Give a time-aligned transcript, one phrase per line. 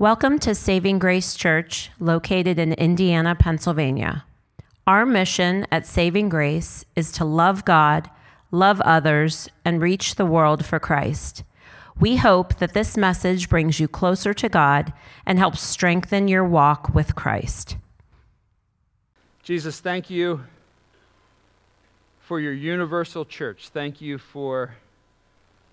[0.00, 4.24] Welcome to Saving Grace Church, located in Indiana, Pennsylvania.
[4.88, 8.10] Our mission at Saving Grace is to love God,
[8.50, 11.44] love others, and reach the world for Christ.
[12.00, 14.92] We hope that this message brings you closer to God
[15.24, 17.76] and helps strengthen your walk with Christ.
[19.44, 20.42] Jesus, thank you
[22.18, 23.68] for your universal church.
[23.68, 24.74] Thank you for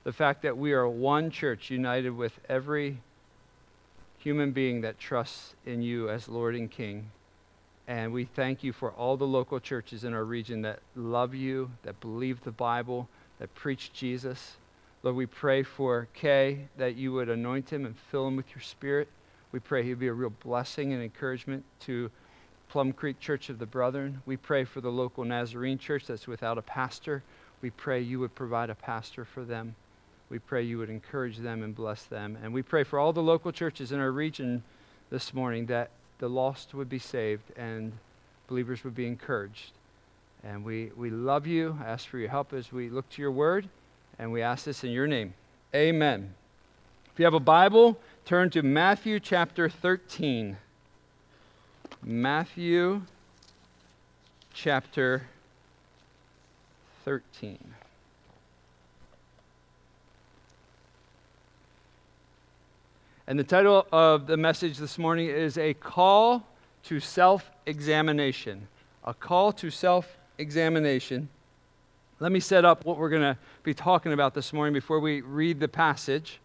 [0.03, 2.99] the fact that we are one church united with every
[4.21, 7.09] human being that trusts in you as Lord and King.
[7.87, 11.71] And we thank you for all the local churches in our region that love you,
[11.81, 14.57] that believe the Bible, that preach Jesus.
[15.01, 18.61] Lord, we pray for Kay that you would anoint him and fill him with your
[18.61, 19.07] spirit.
[19.51, 22.11] We pray he'd be a real blessing and encouragement to
[22.69, 24.21] Plum Creek Church of the Brethren.
[24.27, 27.23] We pray for the local Nazarene church that's without a pastor.
[27.61, 29.75] We pray you would provide a pastor for them.
[30.31, 32.37] We pray you would encourage them and bless them.
[32.41, 34.63] And we pray for all the local churches in our region
[35.09, 37.91] this morning that the lost would be saved and
[38.47, 39.73] believers would be encouraged.
[40.41, 41.77] And we, we love you.
[41.85, 43.67] Ask for your help as we look to your word.
[44.19, 45.33] And we ask this in your name.
[45.75, 46.33] Amen.
[47.11, 50.55] If you have a Bible, turn to Matthew chapter 13.
[52.01, 53.01] Matthew
[54.53, 55.23] chapter
[57.03, 57.59] 13.
[63.31, 66.45] And the title of the message this morning is A Call
[66.83, 68.67] to Self Examination.
[69.05, 71.29] A Call to Self Examination.
[72.19, 75.21] Let me set up what we're going to be talking about this morning before we
[75.21, 76.41] read the passage.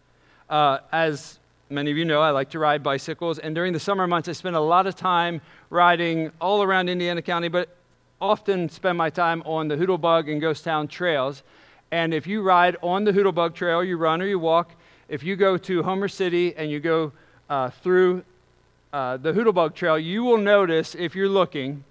[0.49, 4.07] Uh, as many of you know, I like to ride bicycles, and during the summer
[4.07, 7.67] months, I spend a lot of time riding all around Indiana County, but
[8.21, 11.43] often spend my time on the Hoodlebug and Ghost Town trails.
[11.91, 14.71] And if you ride on the Hoodlebug Trail, you run or you walk,
[15.09, 17.11] if you go to Homer City and you go
[17.49, 18.23] uh, through
[18.91, 21.83] uh, the Hoodlebug Trail, you will notice, if you're looking,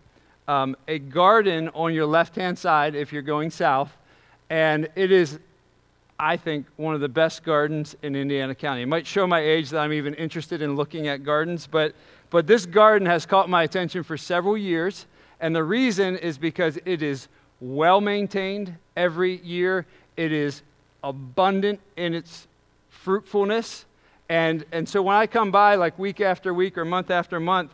[0.48, 3.97] um, a garden on your left hand side if you're going south.
[4.50, 5.38] And it is,
[6.19, 8.82] I think, one of the best gardens in Indiana County.
[8.82, 11.94] It might show my age that I'm even interested in looking at gardens, but,
[12.31, 15.06] but this garden has caught my attention for several years.
[15.41, 17.28] And the reason is because it is
[17.60, 20.62] well maintained every year, it is
[21.03, 22.47] abundant in its
[23.06, 23.84] fruitfulness.
[24.28, 27.71] And, and so when I come by, like week after week or month after month,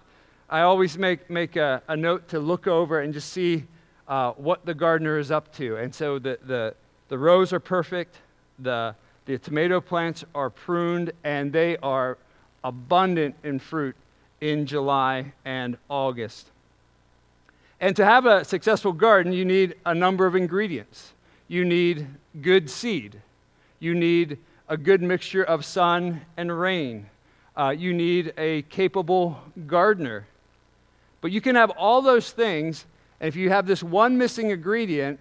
[0.50, 3.64] I always make, make a, a note to look over and just see
[4.08, 5.76] uh, what the gardener is up to.
[5.76, 6.74] And so the, the,
[7.08, 8.16] the rows are perfect,
[8.58, 8.94] the,
[9.24, 12.18] the tomato plants are pruned, and they are
[12.62, 13.96] abundant in fruit
[14.42, 16.48] in July and August.
[17.80, 21.14] And to have a successful garden, you need a number of ingredients.
[21.48, 22.06] You need
[22.42, 23.18] good seed.
[23.80, 24.36] You need
[24.72, 27.04] a good mixture of sun and rain.
[27.54, 30.26] Uh, you need a capable gardener.
[31.20, 32.86] But you can have all those things,
[33.20, 35.20] and if you have this one missing ingredient,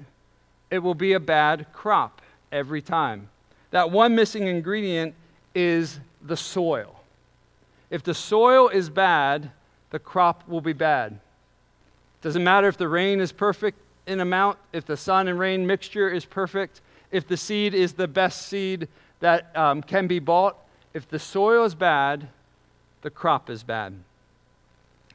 [0.69, 2.21] it will be a bad crop
[2.53, 3.27] every time.
[3.71, 5.15] That one missing ingredient
[5.53, 7.01] is the soil.
[7.89, 9.51] If the soil is bad,
[9.89, 11.19] the crop will be bad.
[12.21, 16.09] Doesn't matter if the rain is perfect in amount, if the sun and rain mixture
[16.09, 16.79] is perfect,
[17.11, 18.87] if the seed is the best seed
[19.21, 20.57] that um, can be bought.
[20.93, 22.27] If the soil is bad,
[23.01, 23.93] the crop is bad.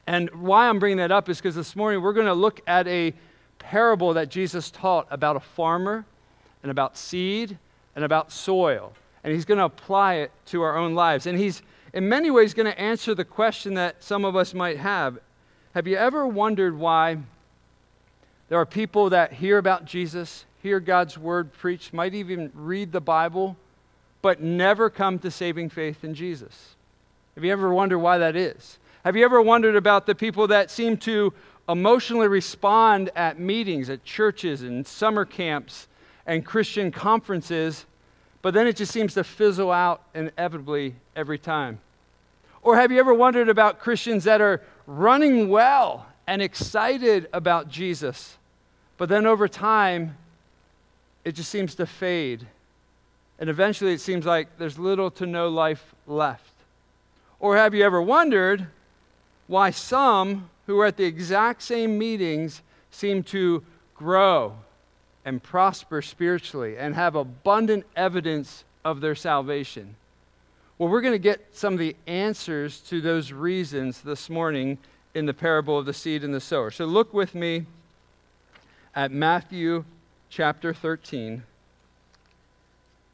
[0.07, 2.87] And why I'm bringing that up is because this morning we're going to look at
[2.87, 3.13] a
[3.59, 6.05] parable that Jesus taught about a farmer
[6.63, 7.57] and about seed
[7.95, 8.93] and about soil.
[9.23, 11.27] And he's going to apply it to our own lives.
[11.27, 11.61] And he's,
[11.93, 15.19] in many ways, going to answer the question that some of us might have.
[15.73, 17.17] Have you ever wondered why
[18.47, 23.01] there are people that hear about Jesus, hear God's word preached, might even read the
[23.01, 23.57] Bible,
[24.21, 26.75] but never come to saving faith in Jesus.
[27.35, 28.79] Have you ever wondered why that is?
[29.05, 31.33] Have you ever wondered about the people that seem to
[31.69, 35.87] emotionally respond at meetings, at churches, and summer camps,
[36.25, 37.85] and Christian conferences,
[38.41, 41.79] but then it just seems to fizzle out inevitably every time?
[42.61, 48.37] Or have you ever wondered about Christians that are running well and excited about Jesus,
[48.97, 50.17] but then over time,
[51.23, 52.45] it just seems to fade
[53.39, 56.53] and eventually it seems like there's little to no life left.
[57.39, 58.67] Or have you ever wondered
[59.47, 62.61] why some who are at the exact same meetings
[62.91, 63.63] seem to
[63.95, 64.55] grow
[65.23, 69.95] and prosper spiritually and have abundant evidence of their salvation?
[70.77, 74.77] Well, we're going to get some of the answers to those reasons this morning
[75.13, 76.69] in the parable of the seed and the sower.
[76.69, 77.65] So look with me
[78.95, 79.85] at Matthew
[80.29, 81.43] chapter 13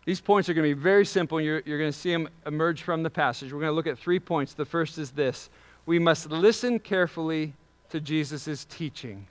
[0.05, 2.27] These points are going to be very simple, and you're, you're going to see them
[2.45, 3.53] emerge from the passage.
[3.53, 4.53] We're going to look at three points.
[4.53, 5.49] The first is this
[5.85, 7.53] we must listen carefully
[7.89, 9.25] to Jesus' teaching.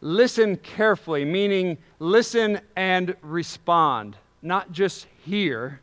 [0.00, 5.80] Listen carefully, meaning listen and respond, not just hear.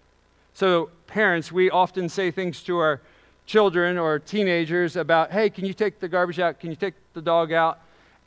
[0.54, 3.02] So, parents, we often say things to our
[3.46, 6.60] children or teenagers about, hey, can you take the garbage out?
[6.60, 7.80] Can you take the dog out?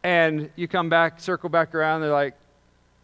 [0.02, 2.34] And you come back, circle back around, they're like,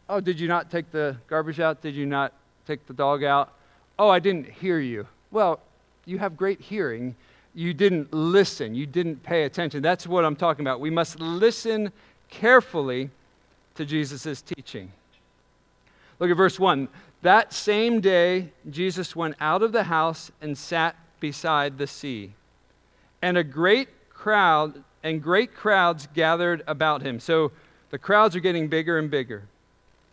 [0.09, 1.83] oh, did you not take the garbage out?
[1.83, 2.33] Did you not
[2.67, 3.53] take the dog out?
[3.99, 5.07] Oh, I didn't hear you.
[5.31, 5.61] Well,
[6.05, 7.15] you have great hearing.
[7.55, 8.75] You didn't listen.
[8.75, 9.83] You didn't pay attention.
[9.83, 10.81] That's what I'm talking about.
[10.81, 11.93] We must listen
[12.31, 13.11] carefully
[13.75, 14.93] to Jesus' teaching.
[16.19, 16.89] Look at verse 1.
[17.23, 22.33] That same day, Jesus went out of the house and sat beside the sea.
[23.23, 27.19] And a great crowd and great crowds gathered about him.
[27.21, 27.53] So
[27.91, 29.45] the crowds are getting bigger and bigger.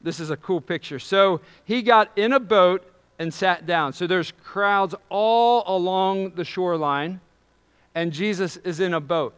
[0.05, 0.99] This is a cool picture.
[0.99, 2.85] So he got in a boat
[3.17, 3.91] and sat down.
[3.91, 7.19] So there's crowds all along the shoreline,
[7.95, 9.33] and Jesus is in a boat.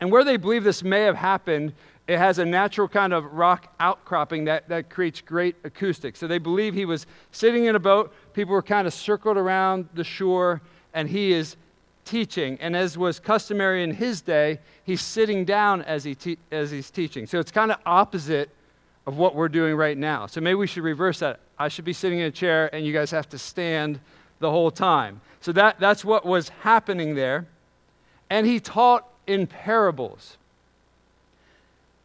[0.00, 1.72] And where they believe this may have happened,
[2.06, 6.18] it has a natural kind of rock outcropping that, that creates great acoustics.
[6.18, 9.88] So they believe he was sitting in a boat, people were kind of circled around
[9.94, 10.60] the shore,
[10.92, 11.56] and he is
[12.04, 12.58] teaching.
[12.60, 16.90] And as was customary in his day, he's sitting down as, he te- as he's
[16.90, 17.26] teaching.
[17.26, 18.50] So it's kind of opposite
[19.06, 20.26] of what we're doing right now.
[20.26, 21.40] So maybe we should reverse that.
[21.58, 24.00] I should be sitting in a chair, and you guys have to stand
[24.40, 25.20] the whole time.
[25.40, 27.46] So that, that's what was happening there.
[28.30, 30.36] And he taught in parables.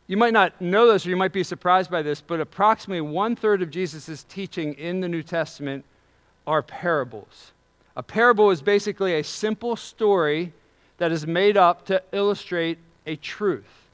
[0.07, 3.35] You might not know this or you might be surprised by this, but approximately one
[3.35, 5.85] third of Jesus' teaching in the New Testament
[6.47, 7.51] are parables.
[7.95, 10.51] A parable is basically a simple story
[10.97, 13.89] that is made up to illustrate a truth.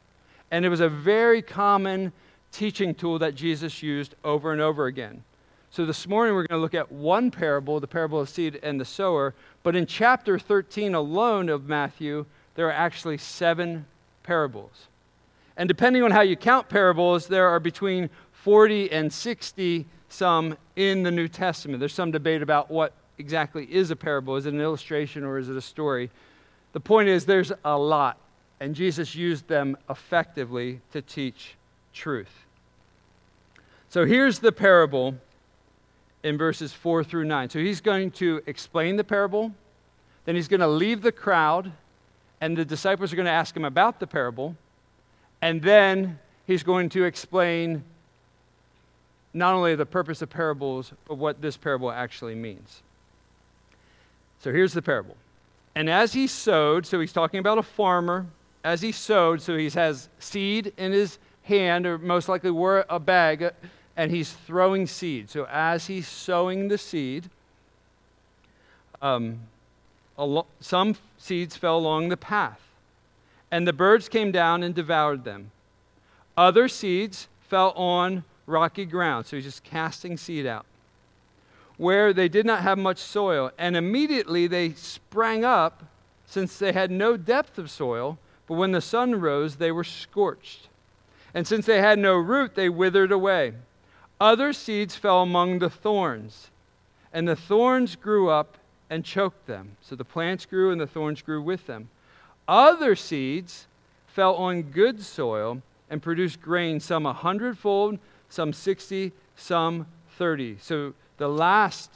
[0.51, 2.13] And it was a very common
[2.55, 5.23] teaching tool that Jesus used over and over again.
[5.71, 8.79] So this morning we're going to look at one parable, the parable of seed and
[8.79, 9.33] the sower.
[9.61, 12.25] But in chapter 13 alone of Matthew,
[12.55, 13.85] there are actually seven
[14.23, 14.87] parables.
[15.57, 21.03] And depending on how you count parables, there are between 40 and 60 some in
[21.03, 21.79] the New Testament.
[21.79, 24.37] There's some debate about what exactly is a parable.
[24.37, 26.09] Is it an illustration or is it a story?
[26.71, 28.17] The point is, there's a lot,
[28.61, 31.55] and Jesus used them effectively to teach
[31.93, 32.44] truth.
[33.95, 35.15] So here's the parable
[36.21, 37.49] in verses 4 through 9.
[37.49, 39.53] So he's going to explain the parable,
[40.25, 41.71] then he's going to leave the crowd,
[42.41, 44.57] and the disciples are going to ask him about the parable.
[45.41, 47.85] And then he's going to explain
[49.33, 52.81] not only the purpose of parables, but what this parable actually means.
[54.41, 55.15] So here's the parable.
[55.73, 58.25] And as he sowed, so he's talking about a farmer,
[58.61, 62.99] as he sowed, so he has seed in his hand, or most likely wore a
[62.99, 63.53] bag,
[63.97, 65.29] and he's throwing seed.
[65.29, 67.29] So as he's sowing the seed,
[69.01, 69.39] um,
[70.59, 72.61] some seeds fell along the path
[73.51, 75.51] and the birds came down and devoured them.
[76.35, 79.25] Other seeds fell on rocky ground.
[79.25, 80.65] So he's just casting seed out.
[81.77, 83.51] Where they did not have much soil.
[83.57, 85.83] And immediately they sprang up,
[86.25, 88.17] since they had no depth of soil.
[88.47, 90.67] But when the sun rose, they were scorched.
[91.33, 93.53] And since they had no root, they withered away.
[94.19, 96.49] Other seeds fell among the thorns.
[97.13, 98.57] And the thorns grew up
[98.89, 99.77] and choked them.
[99.81, 101.89] So the plants grew and the thorns grew with them.
[102.47, 103.67] Other seeds
[104.07, 110.57] fell on good soil and produced grain, some a hundredfold, some 60, some 30.
[110.61, 111.91] So the last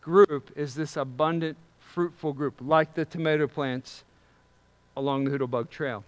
[0.00, 4.04] group is this abundant, fruitful group, like the tomato plants
[4.96, 6.04] along the Hoodlebug Trail.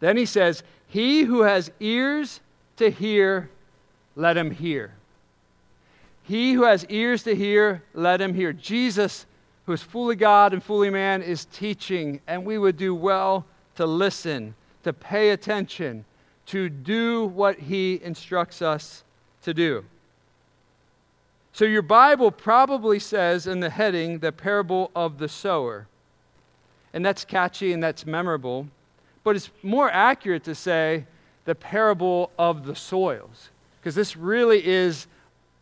[0.00, 2.40] Then he says, He who has ears
[2.76, 3.50] to hear,
[4.18, 4.92] let him hear.
[6.24, 8.52] He who has ears to hear, let him hear.
[8.52, 9.24] Jesus
[9.68, 13.44] who is fully God and fully man, is teaching, and we would do well
[13.76, 16.06] to listen, to pay attention,
[16.46, 19.04] to do what he instructs us
[19.42, 19.84] to do.
[21.52, 25.86] So, your Bible probably says in the heading, the parable of the sower.
[26.94, 28.68] And that's catchy and that's memorable.
[29.22, 31.04] But it's more accurate to say
[31.44, 35.06] the parable of the soils, because this really is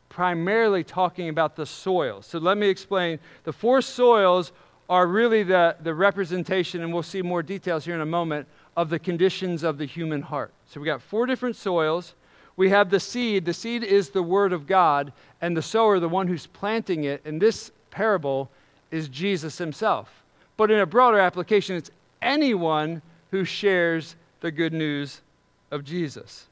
[0.08, 2.26] primarily talking about the soils.
[2.26, 3.18] So let me explain.
[3.44, 4.52] The four soils
[4.88, 8.46] are really the, the representation, and we'll see more details here in a moment,
[8.76, 10.52] of the conditions of the human heart.
[10.68, 12.14] So we got four different soils.
[12.56, 13.44] We have the seed.
[13.44, 17.22] The seed is the word of God, and the sower, the one who's planting it,
[17.24, 18.50] in this parable
[18.90, 20.22] is Jesus himself.
[20.56, 21.90] But in a broader application, it's
[22.22, 25.20] anyone who shares the good news
[25.70, 26.46] of Jesus.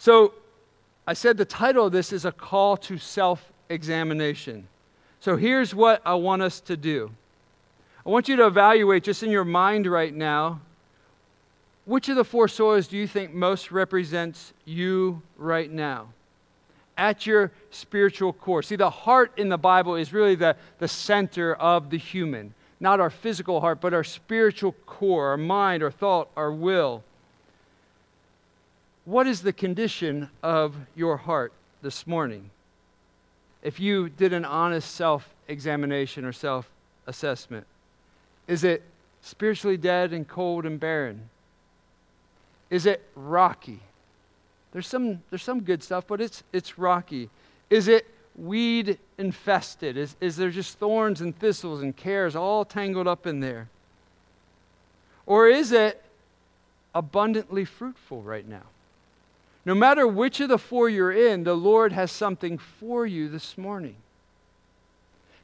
[0.00, 0.32] So
[1.06, 4.66] I said the title of this is a call to self examination.
[5.20, 7.10] So here's what I want us to do
[8.06, 10.62] I want you to evaluate just in your mind right now
[11.84, 16.06] which of the four soils do you think most represents you right now?
[16.96, 18.62] At your spiritual core.
[18.62, 22.54] See, the heart in the Bible is really the, the center of the human.
[22.78, 27.02] Not our physical heart, but our spiritual core, our mind, our thought, our will.
[29.04, 31.52] What is the condition of your heart
[31.82, 32.50] this morning?
[33.62, 36.70] If you did an honest self examination or self
[37.06, 37.66] assessment,
[38.46, 38.82] is it
[39.22, 41.28] spiritually dead and cold and barren?
[42.68, 43.80] Is it rocky?
[44.72, 47.28] There's some, there's some good stuff, but it's, it's rocky.
[47.70, 49.96] Is it weed infested?
[49.96, 53.68] Is, is there just thorns and thistles and cares all tangled up in there?
[55.26, 56.02] Or is it
[56.94, 58.62] abundantly fruitful right now?
[59.64, 63.58] No matter which of the four you're in, the Lord has something for you this
[63.58, 63.96] morning.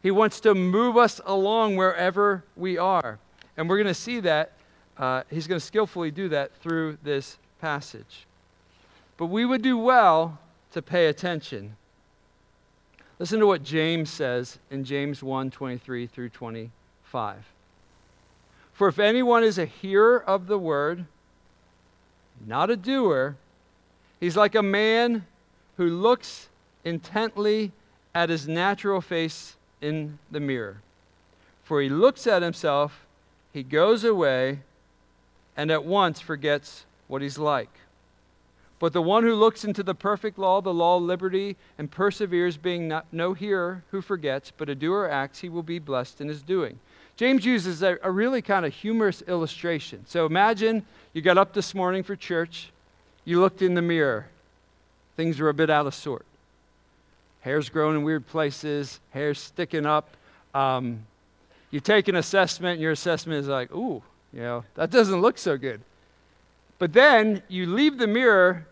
[0.03, 3.19] He wants to move us along wherever we are.
[3.57, 4.53] And we're going to see that
[4.97, 8.27] uh, he's going to skillfully do that through this passage.
[9.17, 10.39] But we would do well
[10.73, 11.77] to pay attention.
[13.19, 17.37] Listen to what James says in James 1 23 through 25.
[18.73, 21.07] For if anyone is a hearer of the word,
[22.47, 23.37] not a doer,
[24.21, 25.27] he's like a man
[25.77, 26.49] who looks
[26.85, 27.73] intently
[28.15, 30.81] at his natural face in the mirror.
[31.65, 33.07] For he looks at himself,
[33.53, 34.61] he goes away,
[35.57, 37.71] and at once forgets what he's like.
[38.79, 42.57] But the one who looks into the perfect law, the law of liberty, and perseveres,
[42.59, 46.29] being not, no hearer who forgets, but a doer acts, he will be blessed in
[46.29, 46.79] his doing.
[47.17, 50.05] James uses a, a really kind of humorous illustration.
[50.07, 52.71] So imagine you got up this morning for church,
[53.27, 54.27] you looked in the mirror,
[55.17, 56.25] things were a bit out of sort.
[57.43, 60.17] Hair's growing in weird places, hair's sticking up.
[60.55, 61.01] Um,
[61.71, 64.03] you take an assessment, and your assessment is like, ooh,
[64.33, 65.81] you know, that doesn't look so good.
[66.79, 68.67] But then you leave the mirror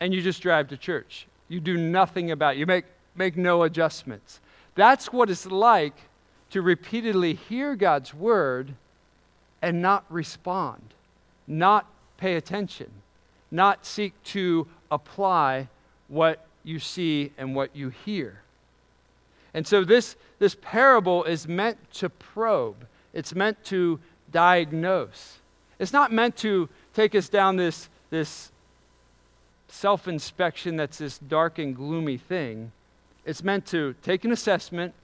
[0.00, 1.26] and you just drive to church.
[1.48, 2.58] You do nothing about it.
[2.58, 2.84] You make,
[3.14, 4.40] make no adjustments.
[4.74, 5.94] That's what it's like
[6.50, 8.74] to repeatedly hear God's word
[9.60, 10.82] and not respond,
[11.46, 12.90] not pay attention,
[13.52, 15.68] not seek to apply
[16.08, 18.40] what you see and what you hear.
[19.54, 25.38] And so this, this parable is meant to probe, it's meant to diagnose.
[25.78, 28.50] It's not meant to take us down this, this
[29.68, 32.72] self inspection that's this dark and gloomy thing.
[33.24, 34.94] It's meant to take an assessment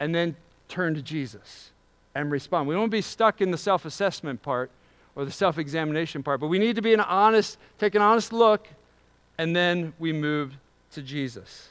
[0.00, 0.36] and then
[0.68, 1.70] turn to Jesus
[2.14, 2.68] and respond.
[2.68, 4.70] We don't be stuck in the self assessment part
[5.16, 8.32] or the self examination part, but we need to be an honest, take an honest
[8.32, 8.68] look,
[9.38, 10.54] and then we move
[10.92, 11.70] to Jesus.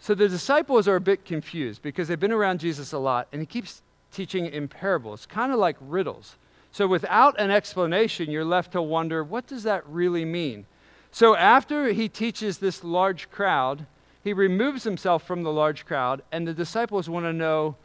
[0.00, 3.42] So the disciples are a bit confused because they've been around Jesus a lot and
[3.42, 6.36] he keeps teaching in parables, kind of like riddles.
[6.72, 10.66] So without an explanation, you're left to wonder what does that really mean?
[11.12, 13.86] So after he teaches this large crowd,
[14.22, 17.76] he removes himself from the large crowd, and the disciples want to know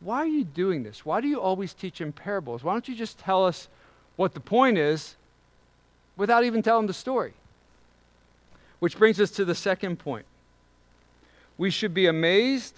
[0.00, 1.04] why are you doing this?
[1.04, 2.62] Why do you always teach in parables?
[2.62, 3.68] Why don't you just tell us
[4.16, 5.16] what the point is
[6.16, 7.32] without even telling the story?
[8.78, 10.26] Which brings us to the second point.
[11.56, 12.74] We should be amazed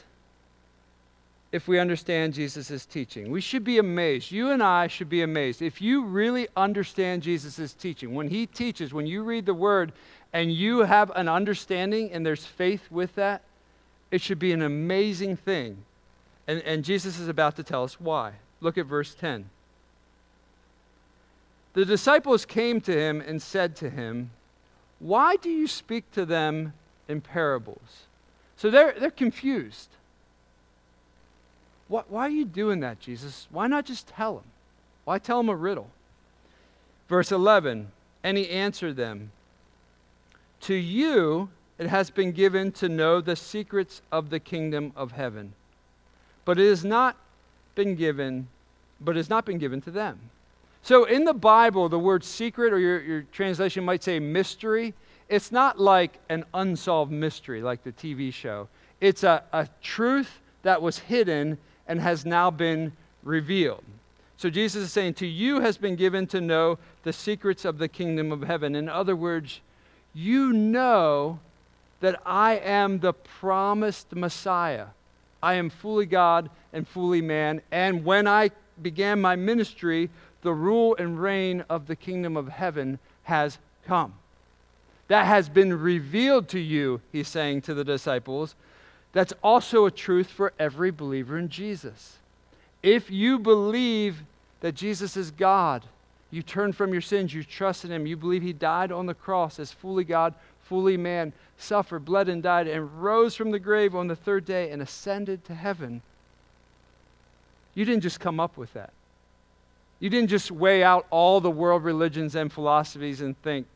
[1.52, 3.30] if we understand Jesus' teaching.
[3.30, 4.30] We should be amazed.
[4.30, 5.60] You and I should be amazed.
[5.60, 9.92] If you really understand Jesus' teaching, when he teaches, when you read the word
[10.32, 13.42] and you have an understanding and there's faith with that,
[14.10, 15.84] it should be an amazing thing.
[16.50, 18.32] And, and Jesus is about to tell us why.
[18.60, 19.48] Look at verse 10.
[21.74, 24.32] The disciples came to him and said to him,
[24.98, 26.72] Why do you speak to them
[27.06, 28.06] in parables?
[28.56, 29.90] So they're, they're confused.
[31.86, 33.46] Why, why are you doing that, Jesus?
[33.52, 34.44] Why not just tell them?
[35.04, 35.88] Why tell them a riddle?
[37.08, 37.92] Verse 11
[38.24, 39.30] And he answered them,
[40.62, 45.52] To you it has been given to know the secrets of the kingdom of heaven,
[46.50, 47.14] but it has not
[47.76, 48.48] been given,
[49.00, 50.18] but has not been given to them.
[50.82, 54.92] So in the Bible, the word secret, or your, your translation might say mystery,
[55.28, 58.66] it's not like an unsolved mystery like the TV show.
[59.00, 63.84] It's a, a truth that was hidden and has now been revealed.
[64.36, 67.86] So Jesus is saying, To you has been given to know the secrets of the
[67.86, 68.74] kingdom of heaven.
[68.74, 69.60] In other words,
[70.14, 71.38] you know
[72.00, 74.86] that I am the promised Messiah.
[75.42, 77.62] I am fully God and fully man.
[77.70, 78.50] And when I
[78.82, 80.10] began my ministry,
[80.42, 84.14] the rule and reign of the kingdom of heaven has come.
[85.08, 88.54] That has been revealed to you, he's saying to the disciples.
[89.12, 92.18] That's also a truth for every believer in Jesus.
[92.82, 94.22] If you believe
[94.60, 95.84] that Jesus is God,
[96.30, 99.14] you turn from your sins, you trust in him, you believe he died on the
[99.14, 100.32] cross as fully God,
[100.70, 104.70] fully man, suffered, bled, and died, and rose from the grave on the third day
[104.70, 106.00] and ascended to heaven.
[107.74, 108.92] You didn't just come up with that.
[109.98, 113.66] You didn't just weigh out all the world religions and philosophies and think,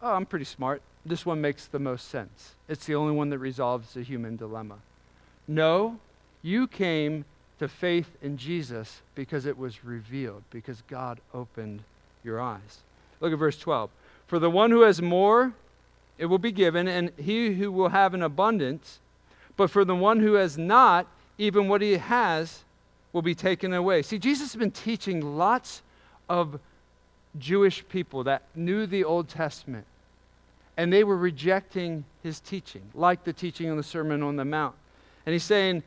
[0.00, 0.80] oh, I'm pretty smart.
[1.04, 2.54] This one makes the most sense.
[2.68, 4.76] It's the only one that resolves the human dilemma.
[5.48, 5.98] No,
[6.42, 7.24] you came
[7.58, 11.82] to faith in Jesus because it was revealed, because God opened
[12.22, 12.78] your eyes.
[13.20, 13.90] Look at verse 12.
[14.28, 15.52] For the one who has more,
[16.18, 19.00] it will be given, and he who will have an abundance.
[19.56, 21.06] But for the one who has not,
[21.38, 22.64] even what he has
[23.12, 24.02] will be taken away.
[24.02, 25.82] See, Jesus has been teaching lots
[26.28, 26.58] of
[27.38, 29.86] Jewish people that knew the Old Testament,
[30.76, 34.74] and they were rejecting his teaching, like the teaching on the Sermon on the Mount.
[35.26, 35.82] And he's saying,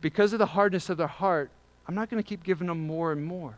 [0.00, 1.50] because of the hardness of their heart,
[1.86, 3.56] I'm not going to keep giving them more and more.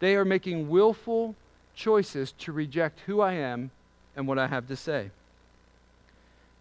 [0.00, 1.34] They are making willful
[1.74, 3.70] choices to reject who I am
[4.16, 5.10] and what I have to say.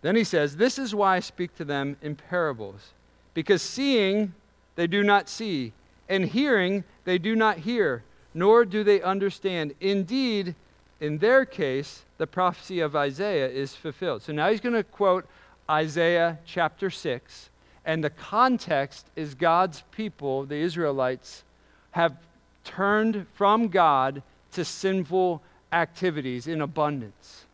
[0.02, 2.92] Then he says, This is why I speak to them in parables,
[3.34, 4.34] because seeing
[4.76, 5.72] they do not see,
[6.10, 9.74] and hearing they do not hear, nor do they understand.
[9.80, 10.56] Indeed,
[11.00, 14.24] in their case, the prophecy of Isaiah is fulfilled.
[14.24, 15.26] So now he's going to quote
[15.70, 17.50] Isaiah chapter 6
[17.86, 21.44] and the context is God's people, the Israelites,
[21.92, 22.16] have
[22.64, 25.42] turned from God to sinful
[25.74, 27.46] activities in abundance.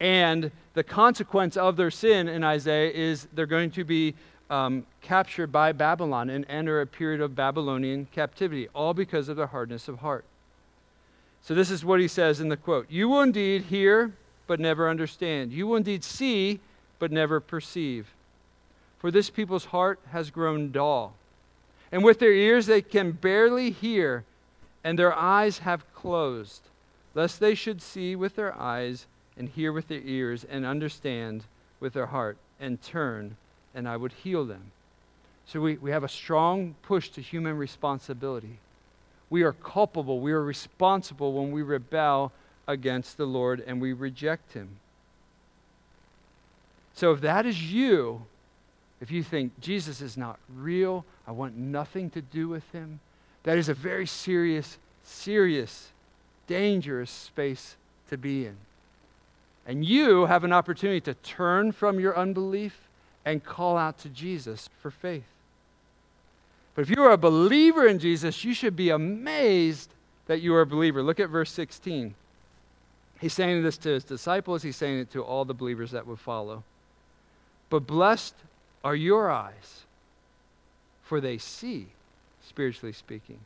[0.00, 4.14] And the consequence of their sin in Isaiah is they're going to be
[4.50, 9.46] um, captured by Babylon and enter a period of Babylonian captivity, all because of their
[9.46, 10.24] hardness of heart.
[11.42, 14.12] So, this is what he says in the quote You will indeed hear,
[14.46, 15.52] but never understand.
[15.52, 16.60] You will indeed see,
[16.98, 18.12] but never perceive
[18.98, 21.14] for this people's heart has grown dull.
[21.90, 24.24] And with their ears they can barely hear,
[24.84, 26.62] and their eyes have closed,
[27.14, 31.44] lest they should see with their eyes, and hear with their ears, and understand
[31.80, 33.36] with their heart, and turn,
[33.74, 34.72] and I would heal them.
[35.46, 38.58] So we, we have a strong push to human responsibility.
[39.30, 42.32] We are culpable, we are responsible when we rebel
[42.66, 44.68] against the Lord and we reject Him.
[46.94, 48.22] So if that is you,
[49.00, 52.98] if you think Jesus is not real, I want nothing to do with him,
[53.44, 55.92] that is a very serious, serious,
[56.48, 57.76] dangerous space
[58.10, 58.56] to be in.
[59.66, 62.76] And you have an opportunity to turn from your unbelief
[63.24, 65.26] and call out to Jesus for faith.
[66.74, 69.90] But if you are a believer in Jesus, you should be amazed
[70.26, 71.02] that you are a believer.
[71.02, 72.14] Look at verse 16.
[73.20, 76.20] He's saying this to his disciples, he's saying it to all the believers that would
[76.20, 76.62] follow.
[77.68, 78.34] But blessed
[78.84, 79.82] are your eyes,
[81.02, 81.88] for they see,
[82.46, 83.40] spiritually speaking,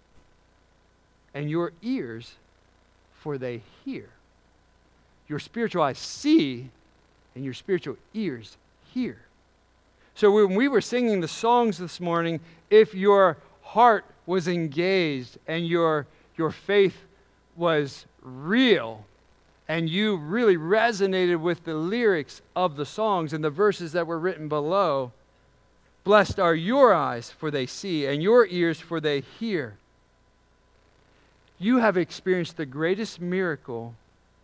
[1.35, 2.35] and your ears,
[3.23, 4.09] for they hear.
[5.29, 6.69] Your spiritual eyes see,
[7.35, 8.57] and your spiritual ears
[8.93, 9.19] hear.
[10.15, 15.67] So when we were singing the songs this morning, if your heart was engaged and
[15.67, 16.07] your,
[16.37, 16.97] your faith
[17.57, 19.05] was real,
[19.69, 24.19] and you really resonated with the lyrics of the songs and the verses that were
[24.19, 25.13] written below,
[26.05, 29.77] Blessed are your eyes, for they see, and your ears, for they hear.
[31.63, 33.95] You have experienced the greatest miracle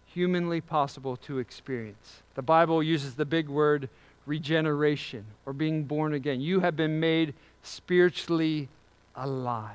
[0.06, 2.22] humanly possible to experience.
[2.36, 3.88] The Bible uses the big word
[4.24, 6.40] regeneration or being born again.
[6.40, 8.68] You have been made spiritually
[9.16, 9.74] alive.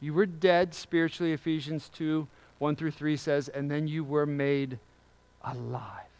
[0.00, 2.26] You were dead spiritually, Ephesians 2
[2.58, 4.80] 1 through 3 says, and then you were made
[5.44, 6.10] alive.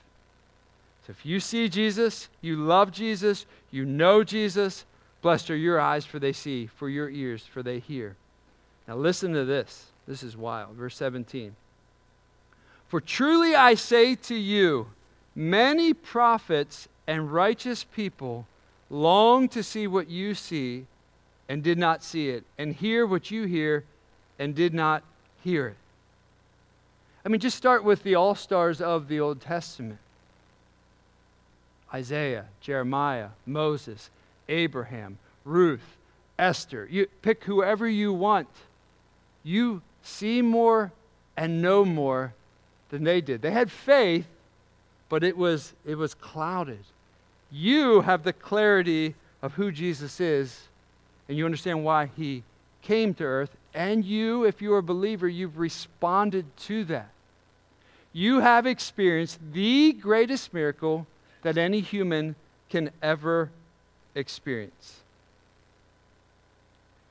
[1.05, 4.85] So if you see Jesus, you love Jesus, you know Jesus,
[5.21, 8.15] blessed are your eyes, for they see, for your ears, for they hear.
[8.87, 9.87] Now listen to this.
[10.07, 10.75] This is wild.
[10.77, 11.55] Verse 17.
[12.89, 14.87] For truly I say to you,
[15.35, 18.47] many prophets and righteous people
[18.91, 20.87] long to see what you see
[21.49, 23.85] and did not see it, and hear what you hear
[24.39, 25.05] and did not
[25.45, 25.77] hear it.
[27.25, 29.99] I mean, just start with the all stars of the Old Testament.
[31.93, 34.11] Isaiah, Jeremiah, Moses,
[34.49, 35.97] Abraham, Ruth,
[36.39, 36.89] Esther.
[36.91, 38.49] You pick whoever you want.
[39.45, 40.91] You see more
[41.37, 42.33] and know more
[42.91, 43.43] than they did.
[43.43, 44.27] They had faith,
[45.09, 46.85] but it was it was clouded.
[47.51, 50.69] You have the clarity of who Jesus is,
[51.29, 52.43] and you understand why he
[52.83, 57.11] came to earth, and you, if you're a believer, you've responded to that.
[58.17, 61.07] you have experienced the greatest miracle
[61.43, 62.35] that any human
[62.71, 63.51] can ever
[64.15, 65.01] experience.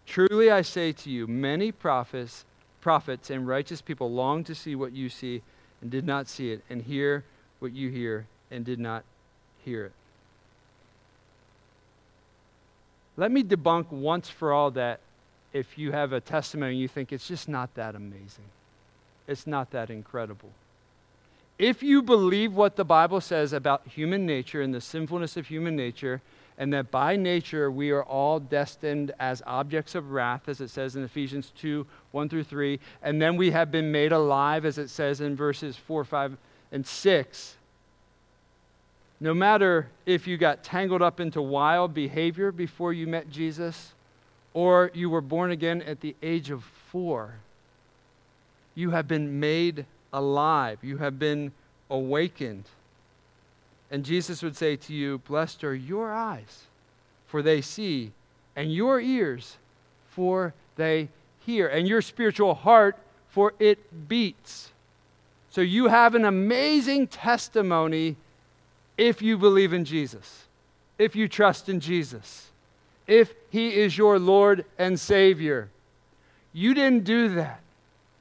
[0.07, 2.43] Truly I say to you, many prophets,
[2.85, 5.41] prophets and righteous people long to see what you see
[5.81, 7.23] and did not see it, and hear
[7.57, 9.03] what you hear and did not
[9.63, 9.91] hear it.
[13.17, 14.99] Let me debunk once for all that
[15.51, 18.51] if you have a testimony and you think it's just not that amazing,
[19.27, 20.51] it's not that incredible.
[21.57, 25.75] If you believe what the Bible says about human nature and the sinfulness of human
[25.75, 26.21] nature,
[26.57, 30.95] and that by nature we are all destined as objects of wrath, as it says
[30.95, 34.89] in Ephesians 2 1 through 3, and then we have been made alive, as it
[34.89, 36.37] says in verses 4, 5,
[36.71, 37.55] and 6.
[39.19, 43.93] No matter if you got tangled up into wild behavior before you met Jesus,
[44.53, 47.35] or you were born again at the age of four,
[48.73, 50.79] you have been made alive.
[50.81, 51.51] You have been
[51.89, 52.63] awakened.
[53.91, 56.63] And Jesus would say to you, Blessed are your eyes,
[57.27, 58.11] for they see,
[58.55, 59.57] and your ears,
[60.09, 61.09] for they
[61.45, 62.97] hear, and your spiritual heart,
[63.29, 64.71] for it beats.
[65.49, 68.15] So you have an amazing testimony
[68.97, 70.45] if you believe in Jesus,
[70.97, 72.49] if you trust in Jesus,
[73.07, 75.69] if He is your Lord and Savior.
[76.53, 77.59] You didn't do that.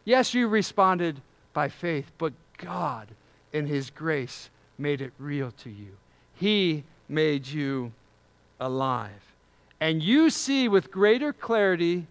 [0.05, 1.21] Yes, you responded
[1.53, 3.09] by faith, but God,
[3.53, 5.97] in His grace, made it real to you.
[6.35, 7.93] He made you
[8.61, 9.11] alive.
[9.81, 12.07] And you see with greater clarity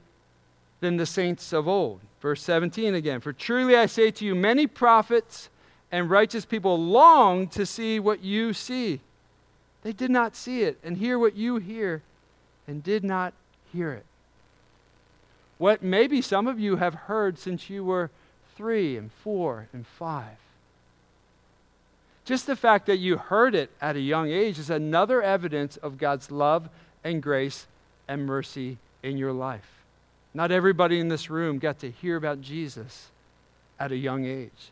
[0.80, 2.02] than the saints of old.
[2.22, 5.50] Verse 17 again For truly I say to you, many prophets
[5.92, 9.00] and righteous people long to see what you see.
[9.84, 12.02] They did not see it, and hear what you hear,
[12.68, 13.34] and did not
[13.72, 14.06] hear it.
[15.58, 18.10] What maybe some of you have heard since you were
[18.56, 20.38] three and four and five.
[22.26, 25.98] Just the fact that you heard it at a young age is another evidence of
[25.98, 26.70] God's love
[27.04, 27.68] and grace
[28.08, 29.84] and mercy in your life.
[30.34, 33.10] Not everybody in this room got to hear about Jesus
[33.80, 34.72] at a young age.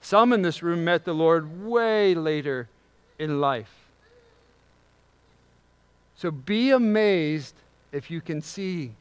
[0.00, 2.68] Some in this room met the Lord way later
[3.18, 3.72] in life.
[6.16, 7.54] So be amazed
[7.92, 8.92] if you can see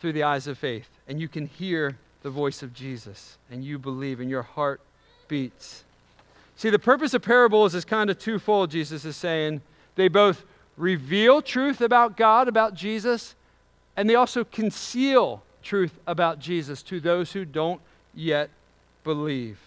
[0.00, 3.78] through the eyes of faith and you can hear the voice of Jesus and you
[3.78, 4.80] believe and your heart
[5.28, 5.84] beats.
[6.56, 9.60] See, the purpose of parables is kind of twofold, Jesus is saying.
[9.94, 10.44] They both
[10.76, 13.34] reveal truth about God, about Jesus,
[13.96, 17.80] and they also conceal truth about Jesus to those who don't
[18.14, 18.50] yet
[19.04, 19.58] believe.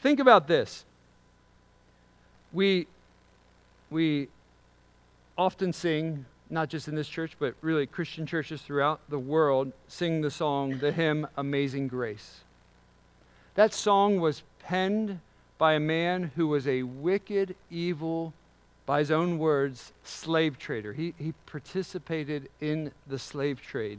[0.00, 0.84] Think about this.
[2.52, 2.86] We,
[3.90, 4.28] we
[5.36, 10.20] often sing, not just in this church, but really Christian churches throughout the world, sing
[10.20, 12.40] the song, the hymn, Amazing Grace.
[13.58, 15.18] That song was penned
[15.58, 18.32] by a man who was a wicked, evil,
[18.86, 20.92] by his own words, slave trader.
[20.92, 23.98] He, he participated in the slave trade.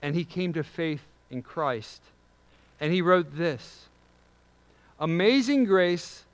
[0.00, 2.00] And he came to faith in Christ.
[2.80, 3.90] And he wrote this
[4.98, 6.24] Amazing grace,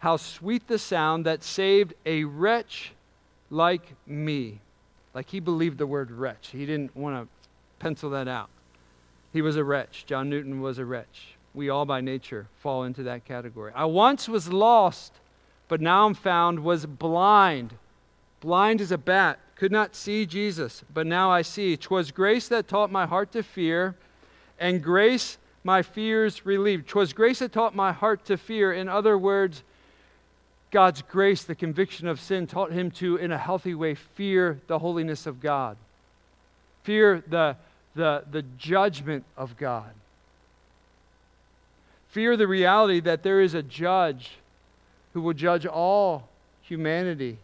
[0.00, 2.90] how sweet the sound that saved a wretch
[3.50, 4.58] like me.
[5.14, 6.48] Like he believed the word wretch.
[6.48, 7.28] He didn't want to
[7.78, 8.50] pencil that out.
[9.32, 10.06] He was a wretch.
[10.08, 13.72] John Newton was a wretch we all by nature fall into that category.
[13.74, 15.12] I once was lost,
[15.68, 17.74] but now I'm found, was blind.
[18.40, 21.76] Blind as a bat, could not see Jesus, but now I see.
[21.76, 23.94] 'Twas grace that taught my heart to fear,
[24.58, 26.88] and grace my fears relieved.
[26.88, 28.72] 'Twas grace that taught my heart to fear.
[28.72, 29.62] In other words,
[30.70, 34.80] God's grace, the conviction of sin, taught him to, in a healthy way, fear the
[34.80, 35.76] holiness of God,
[36.82, 37.56] fear the,
[37.94, 39.92] the, the judgment of God.
[42.14, 44.36] Fear the reality that there is a judge
[45.14, 46.28] who will judge all
[46.62, 47.38] humanity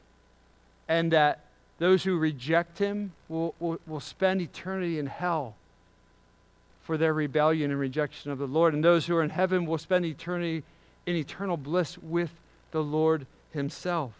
[0.86, 1.40] and that
[1.80, 5.56] those who reject him will, will, will spend eternity in hell
[6.84, 8.72] for their rebellion and rejection of the Lord.
[8.72, 10.62] And those who are in heaven will spend eternity
[11.04, 12.30] in eternal bliss with
[12.70, 14.12] the Lord himself.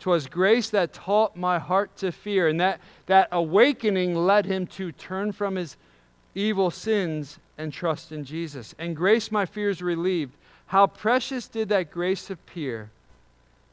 [0.00, 4.90] 'Twas grace that taught my heart to fear, and that, that awakening led him to
[4.90, 5.76] turn from his
[6.34, 8.74] evil sins and trust in Jesus.
[8.78, 10.32] And grace my fears relieved.
[10.66, 12.90] How precious did that grace appear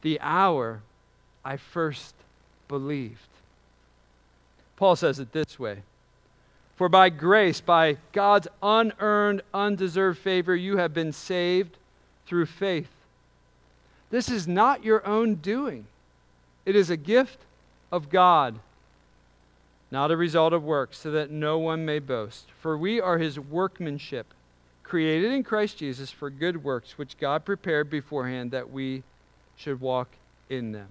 [0.01, 0.81] the hour
[1.43, 2.13] I first
[2.67, 3.27] believed.
[4.75, 5.83] Paul says it this way
[6.75, 11.77] For by grace, by God's unearned, undeserved favor, you have been saved
[12.25, 12.89] through faith.
[14.09, 15.85] This is not your own doing,
[16.65, 17.39] it is a gift
[17.91, 18.59] of God
[19.91, 22.47] not a result of works, so that no one may boast.
[22.59, 24.33] For we are his workmanship,
[24.83, 29.03] created in Christ Jesus for good works, which God prepared beforehand that we
[29.55, 30.09] should walk
[30.49, 30.89] in them.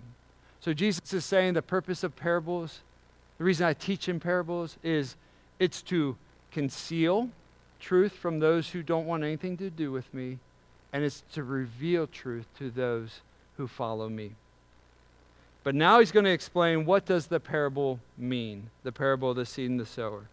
[0.60, 2.80] So Jesus is saying the purpose of parables,
[3.38, 5.16] the reason I teach in parables is
[5.58, 6.16] it's to
[6.50, 7.30] conceal
[7.78, 10.38] truth from those who don't want anything to do with me,
[10.92, 13.20] and it's to reveal truth to those
[13.56, 14.32] who follow me.
[15.66, 19.44] But now he's going to explain what does the parable mean, the parable of the
[19.44, 20.28] seed and the sower.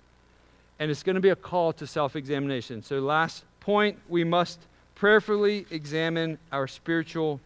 [0.78, 2.84] And it's going to be a call to self-examination.
[2.84, 4.60] So last point, we must
[4.94, 7.40] prayerfully examine our spiritual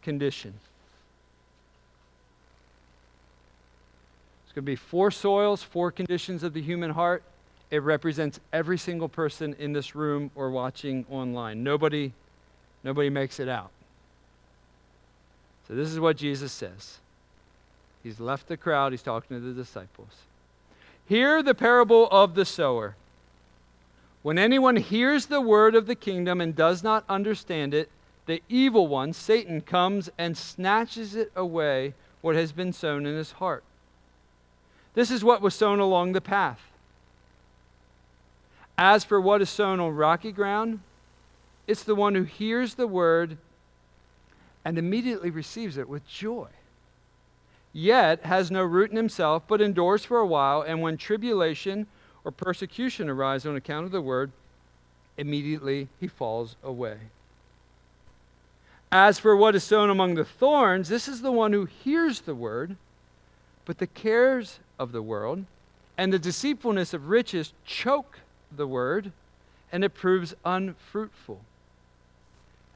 [0.00, 0.54] condition.
[4.46, 7.22] It's going to be four soils, four conditions of the human heart.
[7.70, 11.62] It represents every single person in this room or watching online.
[11.62, 12.14] Nobody
[12.84, 13.70] nobody makes it out.
[15.68, 17.00] So this is what Jesus says.
[18.04, 20.10] He's left the crowd, he's talking to the disciples.
[21.06, 22.96] Hear the parable of the sower.
[24.22, 27.88] When anyone hears the word of the kingdom and does not understand it,
[28.26, 33.32] the evil one, Satan, comes and snatches it away what has been sown in his
[33.32, 33.64] heart.
[34.92, 36.60] This is what was sown along the path.
[38.76, 40.80] As for what is sown on rocky ground,
[41.66, 43.38] it's the one who hears the word
[44.62, 46.48] and immediately receives it with joy
[47.74, 51.86] yet has no root in himself, but endures for a while, and when tribulation
[52.24, 54.30] or persecution arise on account of the word,
[55.18, 56.96] immediately he falls away.
[58.90, 62.34] As for what is sown among the thorns, this is the one who hears the
[62.34, 62.76] word,
[63.64, 65.44] but the cares of the world
[65.98, 68.20] and the deceitfulness of riches choke
[68.56, 69.10] the word,
[69.72, 71.40] and it proves unfruitful.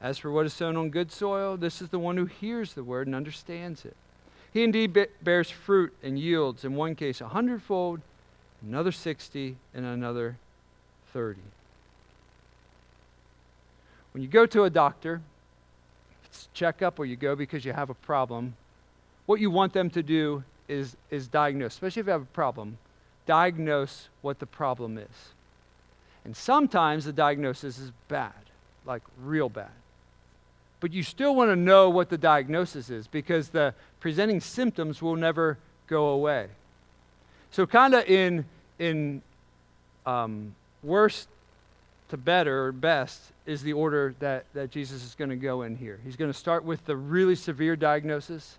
[0.01, 2.83] As for what is sown on good soil, this is the one who hears the
[2.83, 3.95] word and understands it
[4.53, 8.01] he indeed bears fruit and yields, in one case a hundredfold,
[8.61, 10.37] another 60, and another
[11.13, 11.39] 30.
[14.13, 15.21] When you go to a doctor,
[16.25, 18.55] it's checkup or you go because you have a problem,
[19.25, 22.77] what you want them to do is, is diagnose, especially if you have a problem,
[23.25, 25.33] diagnose what the problem is.
[26.25, 28.33] And sometimes the diagnosis is bad,
[28.85, 29.69] like real bad.
[30.79, 35.15] But you still want to know what the diagnosis is because the presenting symptoms will
[35.15, 36.47] never go away.
[37.51, 38.45] So, kind of in,
[38.77, 39.21] in
[40.05, 41.27] um, worst
[42.09, 45.99] to better best is the order that, that Jesus is going to go in here.
[46.03, 48.57] He's going to start with the really severe diagnosis,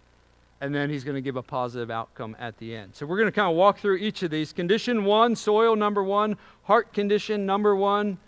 [0.61, 2.95] and then he's going to give a positive outcome at the end.
[2.95, 4.53] So, we're going to kind of walk through each of these.
[4.53, 8.19] Condition one, soil number one, heart condition number one,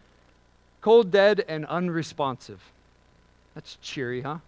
[0.81, 2.62] cold, dead, and unresponsive.
[3.55, 4.38] That's cheery, huh?